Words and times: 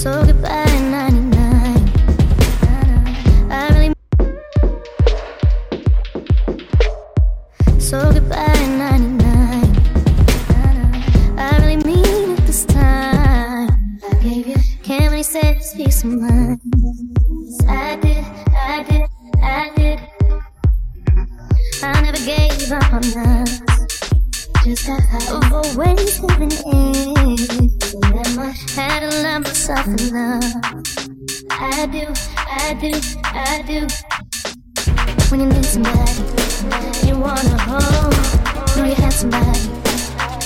So 0.00 0.24
goodbye, 0.24 0.64
99. 0.64 1.90
I 3.52 3.68
really. 3.68 3.92
So 7.78 8.10
goodbye, 8.10 8.66
99. 8.78 9.20
I 11.36 11.58
really 11.58 11.76
mean 11.84 12.30
it 12.30 12.40
this 12.46 12.64
time. 12.64 14.00
Gave 14.22 14.46
you, 14.46 14.56
can't 14.82 15.10
really 15.10 15.22
say 15.22 15.56
it's 15.56 15.74
peace 15.74 16.02
of 16.02 16.12
mind. 16.12 16.62
I 17.68 17.96
did, 17.96 18.24
I 18.56 18.82
did, 18.88 19.02
I 19.42 19.70
did. 19.76 20.00
I 21.82 22.00
never 22.00 22.24
gave 22.24 22.72
up 22.72 22.90
on 22.90 23.04
us. 23.04 23.60
Just 24.64 24.86
got 24.86 25.02
of 25.30 25.52
always 25.52 26.18
giving 26.20 26.52
in. 26.72 27.79
Much 27.92 28.70
had 28.76 29.00
to 29.00 29.22
love 29.22 29.42
myself 29.42 29.84
enough. 29.86 30.44
I 31.50 31.86
do, 31.86 32.06
I 32.46 32.74
do, 32.80 32.92
I 33.24 33.62
do. 33.66 33.86
When 35.28 35.40
you 35.40 35.46
need 35.46 35.64
somebody, 35.64 36.22
you 37.04 37.18
wanna 37.18 37.58
hold. 37.58 38.14
Know 38.76 38.84
you 38.84 38.94
had 38.94 39.12
somebody, 39.12 39.68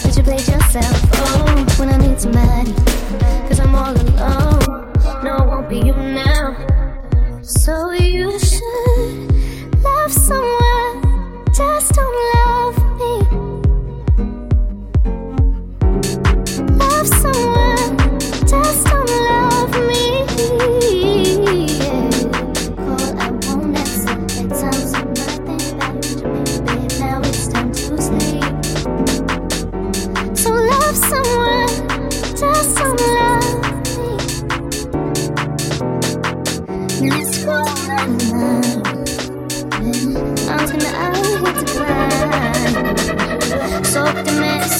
but 0.03 0.17
you 0.17 0.23
played 0.23 0.49
yourself. 0.49 0.97
Oh, 1.17 1.67
when 1.79 1.91
I 1.91 1.99
need 1.99 2.14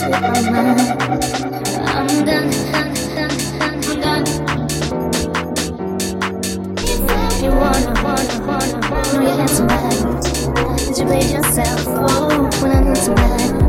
Did 0.05 0.13
you 10.99 11.07
play 11.07 11.23
yourself? 11.33 11.87
Oh, 11.87 12.51
when 12.61 12.73
I 12.73 12.81
need 12.81 12.97
somebody. 12.99 13.64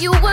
You 0.00 0.12
were 0.12 0.32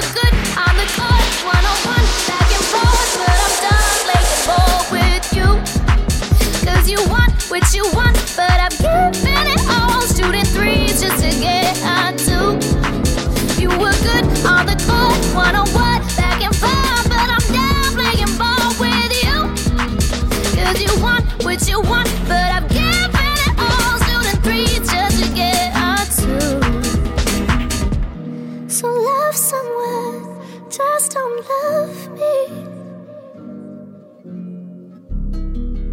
just 30.70 31.14
don't 31.14 31.46
love 31.50 32.10
me. 32.12 32.34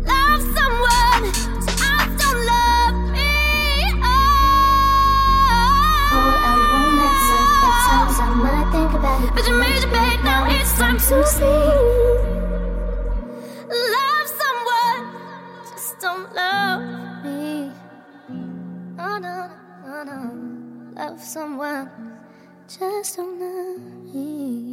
Love 0.05 0.43
someone, 0.57 1.33
just 1.33 2.19
don't 2.19 2.41
love 2.45 2.97
me. 3.13 3.31
Oh, 6.13 6.27
I 6.43 6.55
won't 6.73 7.01
answer. 7.07 7.43
At 7.65 7.75
times 7.87 8.19
I 8.19 8.23
might 8.35 8.69
think 8.73 8.93
about 8.95 9.19
it, 9.25 9.31
but 9.35 9.45
you 9.47 9.55
made 9.55 9.81
your 9.81 9.93
bed, 9.93 10.25
now 10.25 10.47
it's 10.51 10.73
time 10.77 10.99
to 10.99 11.25
sleep. 11.25 12.21
Love 13.69 14.29
someone, 14.43 15.01
just 15.71 16.01
don't 16.01 16.35
love 16.35 16.83
me. 17.25 17.71
Oh 18.99 19.19
no, 19.19 19.51
no, 19.87 20.03
no. 20.03 20.21
Love 20.97 21.21
someone, 21.21 21.89
just 22.69 23.17
don't 23.17 23.39
love 23.39 23.81
me. 24.13 24.64